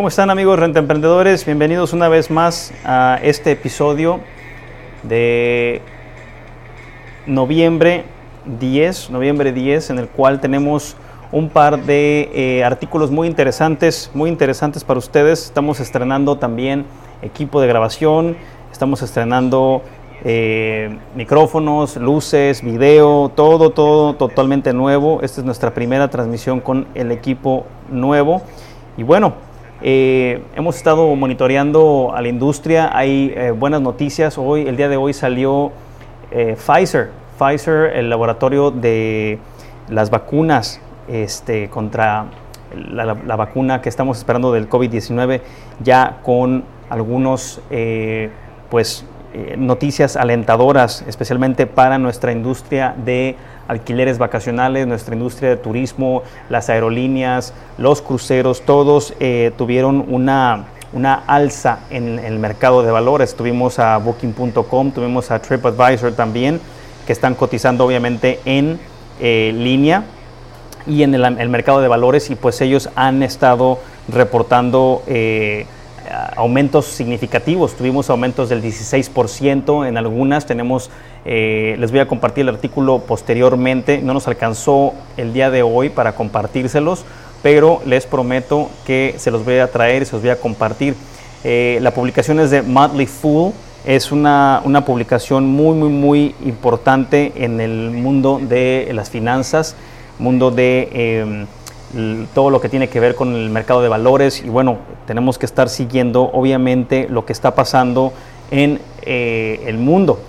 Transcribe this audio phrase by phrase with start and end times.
[0.00, 1.44] ¿Cómo están amigos rentemprendedores?
[1.44, 4.20] Bienvenidos una vez más a este episodio
[5.02, 5.82] de
[7.26, 8.04] noviembre
[8.46, 10.96] 10, noviembre 10, en el cual tenemos
[11.32, 15.44] un par de eh, artículos muy interesantes, muy interesantes para ustedes.
[15.44, 16.86] Estamos estrenando también
[17.20, 18.38] equipo de grabación,
[18.72, 19.82] estamos estrenando
[20.24, 25.20] eh, micrófonos, luces, video, todo, todo totalmente nuevo.
[25.20, 28.40] Esta es nuestra primera transmisión con el equipo nuevo.
[28.96, 29.49] Y bueno,
[29.82, 34.38] eh, hemos estado monitoreando a la industria, hay eh, buenas noticias.
[34.38, 35.72] Hoy, el día de hoy salió
[36.30, 39.38] Pfizer, Pfizer, el laboratorio de
[39.88, 42.26] las vacunas este, contra
[42.74, 45.40] la, la, vacuna que estamos esperando del COVID-19,
[45.82, 47.60] ya con algunos,
[48.70, 53.36] pues, eh, noticias alentadoras, especialmente para nuestra industria de
[53.68, 61.14] alquileres vacacionales, nuestra industria de turismo, las aerolíneas, los cruceros, todos eh, tuvieron una, una
[61.28, 63.36] alza en, el mercado de valores.
[63.36, 66.60] Tuvimos a Booking.com, tuvimos a TripAdvisor también,
[67.06, 68.80] que están cotizando obviamente en
[69.20, 70.02] eh, línea
[70.88, 73.78] y en el, mercado de valores y pues ellos han estado
[74.08, 75.04] reportando
[76.36, 77.74] aumentos significativos.
[77.74, 80.46] Tuvimos aumentos del 16% en algunas.
[80.46, 80.90] Tenemos,
[81.24, 83.98] eh, les voy a compartir el artículo posteriormente.
[84.02, 87.04] No nos alcanzó el día de hoy para compartírselos,
[87.42, 90.94] pero les prometo que se los voy a traer y se los voy a compartir.
[91.44, 93.52] Eh, la publicación es de Motley Fool.
[93.86, 99.74] Es una, una publicación muy, muy, muy importante en el mundo de las finanzas,
[100.18, 100.88] mundo de...
[100.92, 101.46] Em,
[102.34, 105.46] todo lo que tiene que ver con el mercado de valores y bueno, tenemos que
[105.46, 108.12] estar siguiendo obviamente lo que está pasando
[108.50, 110.20] en eh, el mundo.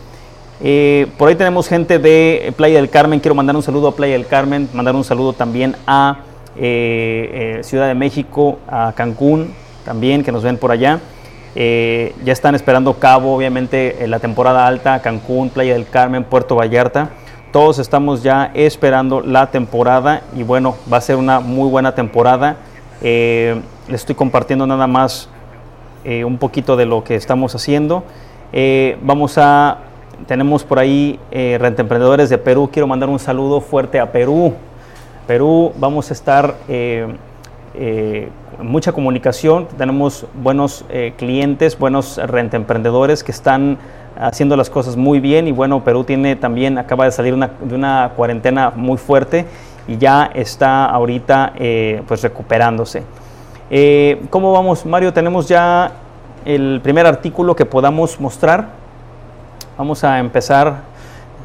[0.64, 4.14] Eh, por ahí tenemos gente de Playa del Carmen, quiero mandar un saludo a Playa
[4.14, 6.20] del Carmen, mandar un saludo también a
[6.56, 9.54] eh, Ciudad de México, a Cancún
[9.86, 11.00] también, que nos ven por allá.
[11.56, 17.10] ya están esperando Cabo, obviamente, la temporada alta, Cancún, Playa del Carmen, Puerto Vallarta.
[17.52, 22.56] Todos estamos ya esperando la temporada y bueno, va a ser una muy buena temporada.
[23.02, 25.28] Eh, les estoy compartiendo nada más
[26.06, 28.06] eh, un poquito de lo que estamos haciendo.
[28.54, 29.80] Eh, vamos a,
[30.28, 32.70] tenemos por ahí eh, emprendedores de Perú.
[32.72, 34.54] Quiero mandar un saludo fuerte a Perú.
[35.28, 36.56] Perú, vamos a estar
[38.62, 39.68] mucha comunicación.
[39.78, 40.86] Tenemos buenos
[41.18, 42.18] clientes, buenos
[42.56, 43.78] emprendedores que están
[44.20, 48.12] haciendo las cosas muy bien y bueno, Perú tiene también, acaba de salir de una
[48.16, 49.46] cuarentena muy fuerte
[49.88, 53.04] y ya está ahorita eh, pues recuperándose.
[53.70, 55.14] Eh, ¿Cómo vamos, Mario?
[55.14, 55.92] Tenemos ya
[56.46, 58.68] el primer artículo que podamos mostrar.
[59.78, 60.82] Vamos a empezar.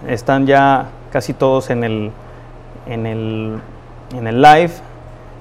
[0.06, 2.10] Están ya casi todos en el,
[2.86, 3.58] en el,
[4.16, 4.72] en el live.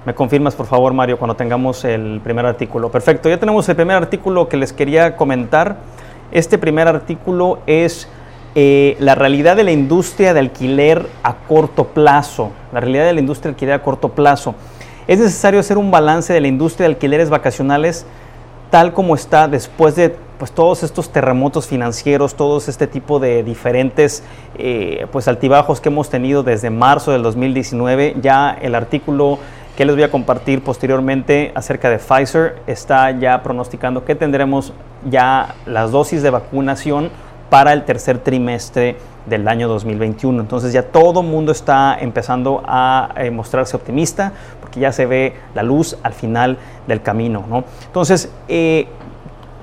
[0.06, 2.92] ¿Me confirmas, por favor, Mario, cuando tengamos el primer artículo?
[2.92, 5.78] Perfecto, ya tenemos el primer artículo que les quería comentar.
[6.32, 8.08] Este primer artículo es
[8.56, 12.52] eh, la realidad de la industria de alquiler a corto plazo.
[12.72, 14.56] La realidad de la industria de alquiler a corto plazo.
[15.08, 18.06] Es necesario hacer un balance de la industria de alquileres vacacionales
[18.70, 24.24] tal como está después de pues, todos estos terremotos financieros, todos este tipo de diferentes
[24.58, 28.18] eh, pues, altibajos que hemos tenido desde marzo del 2019.
[28.22, 29.40] Ya el artículo
[29.76, 34.74] que les voy a compartir posteriormente acerca de Pfizer está ya pronosticando que tendremos
[35.10, 37.10] ya las dosis de vacunación
[37.50, 40.42] para el tercer trimestre del año 2021.
[40.42, 44.32] Entonces ya todo el mundo está empezando a eh, mostrarse optimista
[44.62, 46.58] porque ya se ve la luz al final
[46.88, 47.46] del camino.
[47.48, 47.66] ¿no?
[47.86, 48.88] Entonces, eh,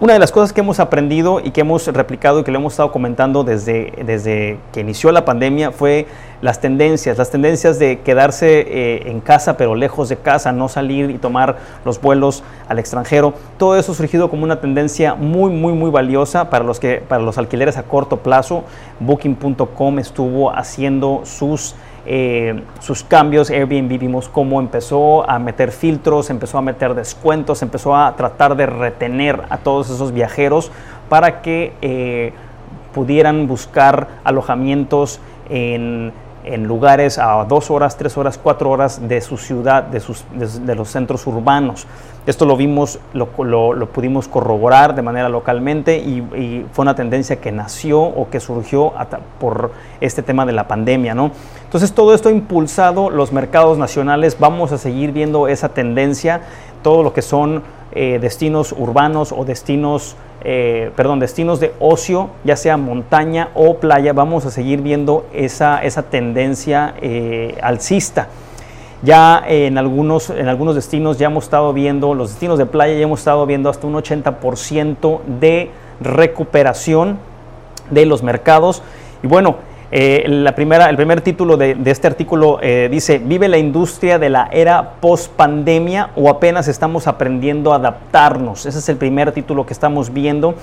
[0.03, 2.73] una de las cosas que hemos aprendido y que hemos replicado y que lo hemos
[2.73, 6.09] estado comentando desde, desde que inició la pandemia fue
[6.41, 11.09] las tendencias, las tendencias de quedarse eh, en casa pero lejos de casa, no salir
[11.11, 13.35] y tomar los vuelos al extranjero.
[13.59, 17.23] Todo eso ha surgido como una tendencia muy, muy, muy valiosa para los, que, para
[17.23, 18.65] los alquileres a corto plazo.
[18.99, 21.77] Booking.com estuvo haciendo sus
[22.07, 23.51] eh, sus cambios.
[23.51, 28.67] Airbnb vimos cómo empezó a meter filtros, empezó a meter descuentos, empezó a tratar de
[28.67, 30.71] retener a todos esos viajeros
[31.09, 32.33] para que eh,
[32.93, 35.21] pudieran buscar alojamientos
[36.45, 41.27] en lugares a dos horas, tres horas, cuatro horas de su ciudad, de, los centros
[41.27, 41.87] urbanos.
[42.25, 43.29] Esto lo vimos, lo,
[43.75, 48.93] lo, pudimos corroborar de manera localmente y, fue una tendencia que nació o que surgió
[49.41, 51.15] por este tema de la pandemia.
[51.15, 51.33] ¿no?
[51.65, 56.43] Entonces todo esto ha impulsado los mercados nacionales, vamos a seguir viendo esa tendencia,
[56.83, 62.57] todo lo que son eh, destinos urbanos o destinos eh, perdón, destinos de ocio, ya
[62.57, 68.29] sea montaña o playa, vamos a seguir viendo esa, esa tendencia eh, alcista.
[69.03, 73.03] Ya en algunos, en algunos destinos ya hemos estado viendo, los destinos de playa ya
[73.03, 75.71] hemos estado viendo hasta un 80% de
[76.01, 77.19] recuperación
[77.91, 78.83] de los mercados.
[79.25, 79.57] Y bueno,
[79.91, 84.31] eh, la primera, el primer título de, este artículo eh, dice, ¿vive la industria de
[84.31, 88.65] la era post-pandemia o apenas estamos aprendiendo a adaptarnos?
[88.67, 90.55] Ese es el primer título que estamos viendo.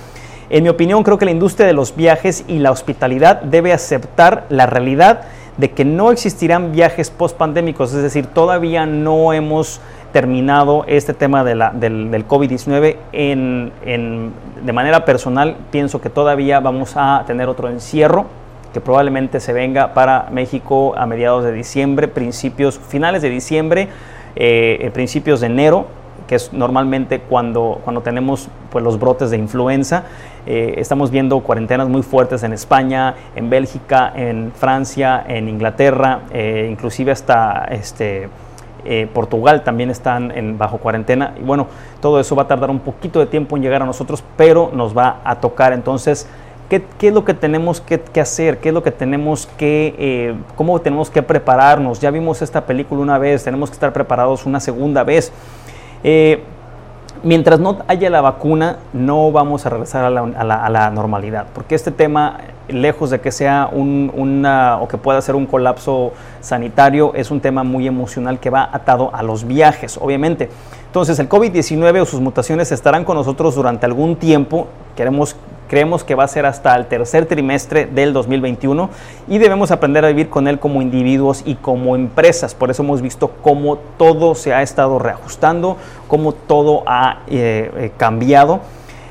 [0.50, 4.46] En mi opinión, creo que la industria de los viajes y la hospitalidad debe aceptar
[4.50, 5.22] la realidad
[5.60, 9.82] de que no existirán viajes post-pandémicos, es decir, todavía no hemos
[10.14, 12.96] terminado este tema de la, del, del COVID-19.
[13.12, 14.32] En, en,
[14.64, 18.26] de manera personal, pienso que todavía vamos a tener otro encierro
[18.74, 23.90] que probablemente se venga para México a mediados de diciembre, principios, finales de diciembre,
[24.38, 25.88] eh, eh, principios de enero,
[26.30, 30.04] que es normalmente cuando, cuando tenemos pues, los brotes de influenza.
[30.46, 36.20] Eh, estamos viendo cuarentenas muy fuertes en España, en Bélgica, en Francia, en Inglaterra,
[36.70, 38.30] inclusive hasta este,
[39.14, 41.34] Portugal también están en, bajo cuarentena.
[41.40, 41.66] Y bueno,
[42.00, 44.96] todo eso va a tardar un poquito de tiempo en llegar a nosotros, pero nos
[44.96, 45.74] va a tocar.
[45.74, 46.28] Entonces,
[46.70, 48.60] ¿Qué, es lo que tenemos que, hacer?
[48.60, 52.00] ¿Qué es lo que tenemos que, eh, cómo tenemos que prepararnos?
[52.00, 55.32] Ya vimos esta película una vez, tenemos que estar preparados una segunda vez.
[56.04, 56.44] Eh,
[57.24, 62.38] mientras no haya la vacuna, no vamos a regresar a la, normalidad, porque este tema,
[62.68, 64.12] lejos de que sea un,
[64.80, 69.12] o que pueda ser un colapso sanitario, es un tema muy emocional que va atado
[69.14, 70.50] a los viajes, obviamente.
[70.86, 74.68] Entonces, el COVID-19 o sus mutaciones estarán con nosotros durante algún tiempo.
[74.96, 75.36] Queremos
[75.70, 78.90] Creemos que va a ser hasta el tercer trimestre del 2021
[79.28, 82.56] y debemos aprender a vivir con él como individuos y como empresas.
[82.56, 85.78] Por eso hemos visto cómo todo se ha estado reajustando,
[86.08, 88.62] cómo todo ha eh, eh, cambiado.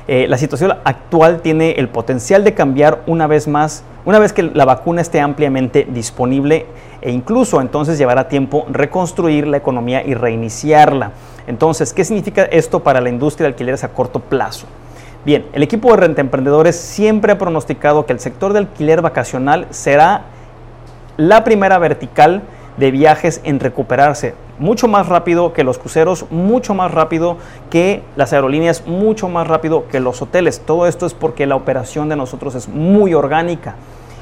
[0.09, 4.43] Eh, la situación actual tiene el potencial de cambiar una vez más, una vez que
[4.43, 6.65] la vacuna esté ampliamente disponible
[7.01, 11.13] e incluso entonces llevará tiempo reconstruir la economía y reiniciarla.
[11.47, 14.67] Entonces, ¿qué significa esto para la industria de alquileres a corto plazo?
[15.25, 19.67] Bien, el equipo de Renta Emprendedores siempre ha pronosticado que el sector de alquiler vacacional
[19.69, 20.23] será
[21.17, 22.41] la primera vertical
[22.77, 27.35] de viajes en recuperarse, mucho más rápido que los cruceros, mucho más rápido
[27.69, 30.61] que las aerolíneas, mucho más rápido que los hoteles.
[30.61, 33.75] Todo esto es porque la operación de nosotros es muy orgánica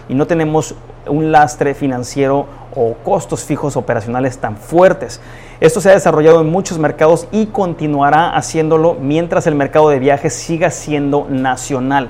[0.10, 0.76] y no tenemos
[1.08, 2.46] un lastre financiero
[2.76, 5.20] o costos fijos operacionales tan fuertes.
[5.60, 10.34] Esto se ha desarrollado en muchos mercados y continuará haciéndolo mientras el mercado de viajes
[10.34, 12.10] siga siendo nacional,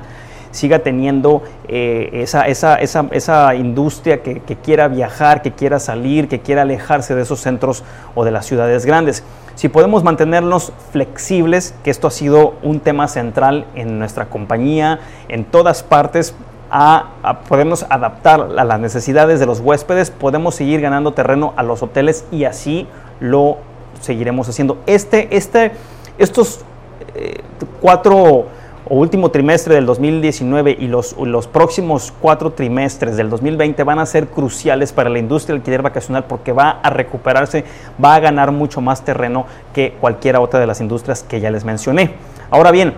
[0.52, 6.28] siga teniendo eh, esa, esa, esa, esa, industria que, que quiera viajar, que quiera salir,
[6.28, 7.84] que quiera alejarse de esos centros
[8.16, 9.24] o de las ciudades grandes.
[9.56, 15.46] Si podemos mantenernos flexibles, que esto ha sido un tema central en nuestra compañía, en
[15.46, 16.36] todas partes,
[16.70, 21.84] a, podernos adaptar a las necesidades de los huéspedes, podemos seguir ganando terreno a los
[21.84, 22.88] hoteles y así
[23.20, 23.58] lo
[24.02, 24.78] seguiremos haciendo.
[24.86, 25.72] Este, este,
[26.18, 26.62] estos
[27.16, 27.42] eh,
[27.82, 28.48] cuatro
[28.90, 34.06] o último trimestre del 2019 y los, los próximos cuatro trimestres del 2020 van a
[34.06, 37.66] ser cruciales para la industria del alquiler vacacional porque va a recuperarse,
[38.04, 41.66] va a ganar mucho más terreno que cualquiera otra de las industrias que ya les
[41.66, 42.12] mencioné.
[42.50, 42.94] Ahora bien,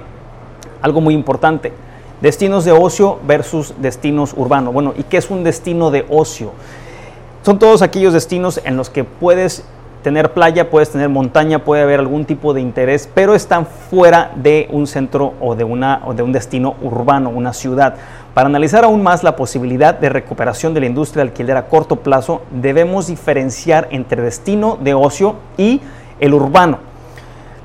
[0.81, 1.73] algo muy importante,
[2.21, 4.73] Destinos de ocio versus destinos urbanos.
[4.73, 6.51] Bueno, ¿y qué es un destino de ocio?
[7.43, 9.63] Son todos aquellos destinos en los que puedes
[10.03, 14.67] tener playa, puedes tener montaña, puede haber algún tipo de interés, pero están fuera de
[14.69, 17.95] un centro o de, una, o de un destino urbano, una ciudad.
[18.33, 21.97] Para analizar aún más la posibilidad de recuperación de la industria de alquiler a corto
[21.97, 25.79] plazo, debemos diferenciar entre destino de ocio y
[26.19, 26.79] el urbano.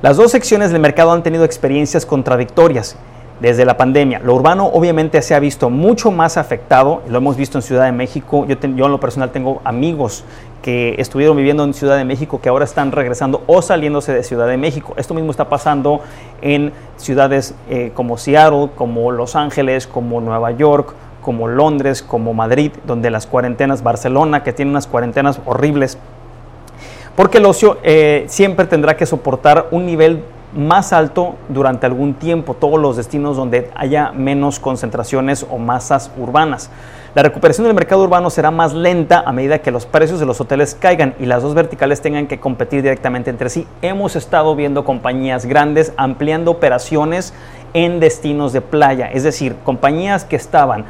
[0.00, 2.96] Las dos secciones del mercado han tenido experiencias contradictorias
[3.44, 4.20] desde la pandemia.
[4.20, 7.92] Lo urbano obviamente se ha visto mucho más afectado, lo hemos visto en Ciudad de
[7.92, 10.24] México, yo, en lo personal tengo amigos
[10.62, 14.46] que estuvieron viviendo en Ciudad de México que ahora están regresando o saliéndose de Ciudad
[14.48, 14.94] de México.
[14.96, 16.00] Esto mismo está pasando
[16.40, 22.72] en ciudades eh, como Seattle, como Los Ángeles, como Nueva York, como Londres, como Madrid,
[22.86, 25.98] donde las cuarentenas, Barcelona, que tiene unas cuarentenas horribles,
[27.14, 30.24] porque el ocio eh, siempre tendrá que soportar un nivel
[30.54, 36.70] más alto durante algún tiempo, todos los destinos donde haya menos concentraciones o masas urbanas.
[37.14, 40.40] La recuperación del mercado urbano será más lenta a medida que los precios de los
[40.40, 43.68] hoteles caigan y las dos verticales tengan que competir directamente entre sí.
[43.82, 47.32] Hemos estado viendo compañías grandes ampliando operaciones
[47.72, 50.86] en destinos de playa, es decir, compañías que estaban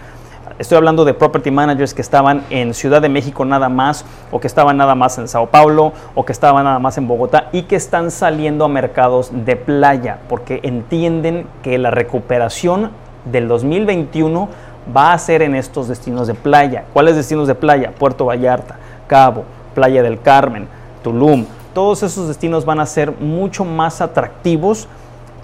[0.58, 4.46] Estoy hablando de property managers que estaban en Ciudad de México nada más, o que
[4.46, 7.76] estaban nada más en Sao Paulo, o que estaban nada más en Bogotá, y que
[7.76, 12.90] están saliendo a mercados de playa, porque entienden que la recuperación
[13.24, 14.48] del 2021
[14.94, 16.84] va a ser en estos destinos de playa.
[16.92, 17.92] ¿Cuáles destinos de playa?
[17.98, 20.68] Puerto Vallarta, Cabo, Playa del Carmen,
[21.02, 21.46] Tulum.
[21.72, 24.88] Todos esos destinos van a ser mucho más atractivos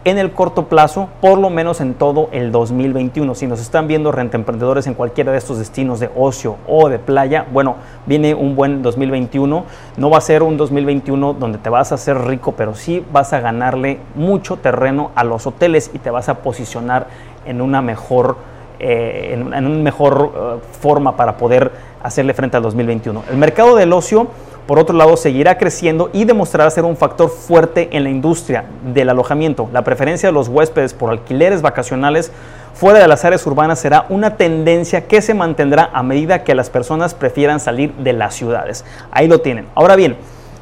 [0.04, 3.34] en el corto plazo, por lo menos en todo el 2021.
[3.34, 6.98] Si nos están viendo renta emprendedores en cualquiera de estos destinos de ocio o de
[6.98, 7.76] playa, bueno,
[8.06, 9.64] viene un buen 2021.
[9.98, 13.32] No va a ser un 2021 donde te vas a hacer rico, pero sí vas
[13.32, 17.08] a ganarle mucho terreno a los hoteles y te vas a posicionar
[17.44, 18.36] en una mejor,
[18.78, 23.24] eh, en, una mejor eh, forma para poder hacerle frente al 2021.
[23.30, 24.28] El mercado del ocio
[24.70, 29.08] por otro lado, seguirá creciendo y demostrará ser un factor fuerte en la industria del
[29.08, 29.68] alojamiento.
[29.72, 32.30] La preferencia de los huéspedes por alquileres vacacionales
[32.72, 36.70] fuera de las áreas urbanas será una tendencia que se mantendrá a medida que las
[36.70, 38.84] personas prefieran salir de las ciudades.
[39.10, 39.66] Ahí lo tienen.
[39.74, 40.16] Ahora bien,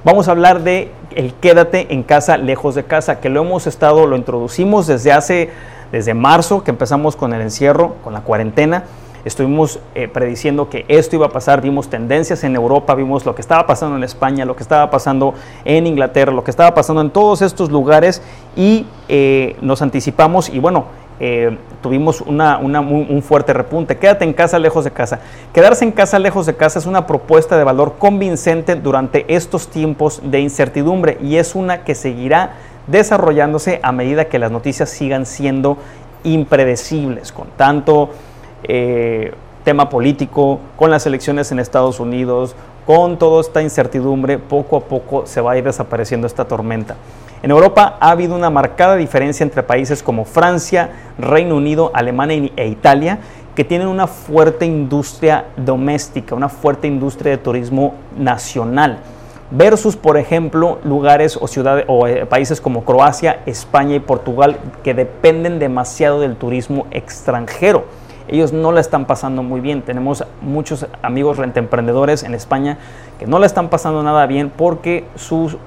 [0.04, 4.06] vamos a hablar de el quédate en casa lejos de casa, que lo hemos estado,
[4.06, 5.50] lo introducimos desde hace,
[5.92, 8.84] desde marzo, que empezamos con el encierro, con la cuarentena
[9.25, 13.40] estuvimos eh, prediciendo que esto iba a pasar, vimos tendencias en Europa, vimos lo que
[13.40, 15.34] estaba pasando en España, lo que estaba pasando
[15.64, 18.22] en Inglaterra, lo que estaba pasando en todos estos lugares
[18.56, 20.87] y eh, nos anticipamos y bueno,
[21.20, 23.96] eh, tuvimos una, un fuerte repunte.
[23.96, 25.18] Quédate en casa, lejos de casa.
[25.52, 30.20] Quedarse en casa, lejos de casa es una propuesta de valor convincente durante estos tiempos
[30.22, 32.52] de incertidumbre y es una que seguirá
[32.87, 35.76] desarrollándose a medida que las noticias sigan siendo
[36.25, 38.10] impredecibles, con tanto
[38.64, 39.32] eh,
[39.64, 42.54] tema político, con las elecciones en Estados Unidos,
[42.86, 46.96] con toda esta incertidumbre, poco a poco se va a ir desapareciendo esta tormenta.
[47.42, 52.68] En Europa ha habido una marcada diferencia entre países como Francia, Reino Unido, Alemania e
[52.68, 53.18] Italia,
[53.54, 59.00] que tienen una fuerte industria doméstica, una fuerte industria de turismo nacional,
[59.50, 64.94] versus, por ejemplo, lugares o ciudades o eh, países como Croacia, España y Portugal, que
[64.94, 67.84] dependen demasiado del turismo extranjero
[68.28, 69.82] ellos no la están pasando muy bien.
[69.82, 72.78] Tenemos muchos amigos rentemprendedores en España
[73.18, 75.58] que no la están pasando nada bien porque su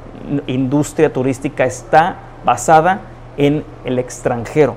[0.48, 3.01] industria turística está basada
[3.38, 4.75] en el extranjero.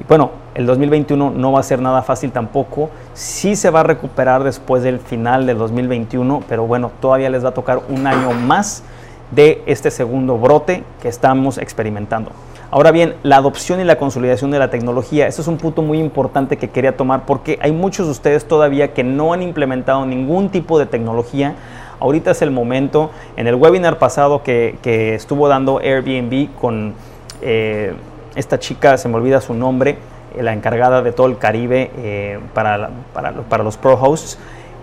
[0.00, 2.90] Y bueno, el 2021 no va a ser nada fácil tampoco.
[3.12, 7.50] Sí se va a recuperar después del final del 2021, pero bueno, todavía les va
[7.50, 8.82] a tocar un año más
[9.30, 12.32] de este segundo brote que estamos experimentando.
[12.74, 16.00] Ahora bien, la adopción y la consolidación de la tecnología, eso es un punto muy
[16.00, 20.48] importante que quería tomar porque hay muchos de ustedes todavía que no han implementado ningún
[20.48, 21.54] tipo de tecnología.
[22.00, 23.12] Ahorita es el momento.
[23.36, 24.76] En el webinar pasado que,
[25.14, 26.94] estuvo dando Airbnb con
[27.42, 27.94] eh,
[28.34, 29.96] esta chica, se me olvida su nombre,
[30.36, 34.36] la encargada de todo el Caribe eh, para, para, para los Pro Hosts,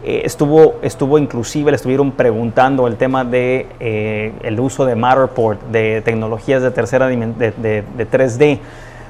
[0.04, 5.62] eh, estuvo, estuvo inclusive, le estuvieron preguntando el tema de eh, el uso de Matterport,
[5.68, 8.60] de tecnologías de tercera de, de, de 3D.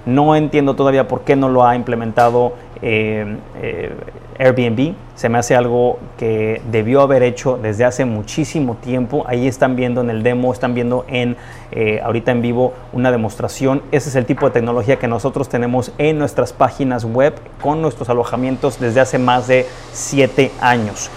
[0.06, 3.92] No entiendo todavía por qué no lo ha implementado eh, eh,
[4.40, 4.94] Airbnb.
[5.16, 9.24] Se me hace algo que debió haber hecho desde hace muchísimo tiempo.
[9.28, 11.38] Ahí están viendo en el demo, están viendo en
[11.72, 13.82] eh, ahorita en vivo una demostración.
[13.92, 18.10] Ese es el tipo de tecnología que nosotros tenemos en nuestras páginas web con nuestros
[18.10, 21.10] alojamientos desde hace más de siete años.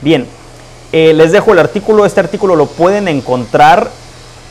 [0.00, 0.26] Bien,
[0.92, 2.04] les dejo el artículo.
[2.04, 3.88] Este artículo lo pueden encontrar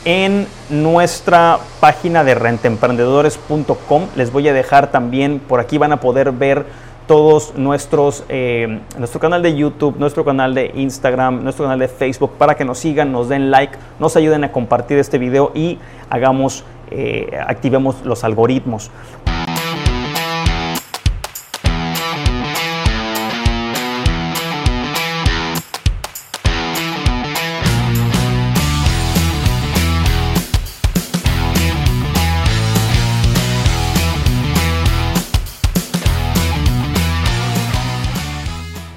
[0.04, 4.06] en nuestra página de rentemprendedores.com.
[4.16, 6.66] Les voy a dejar también, por aquí van a poder ver
[7.06, 12.32] todos nuestros, eh, nuestro canal de YouTube, nuestro canal de Instagram, nuestro canal de Facebook,
[12.38, 15.78] para que nos sigan, nos den like, nos ayuden a compartir este video y
[16.10, 18.90] hagamos, eh, activemos los algoritmos.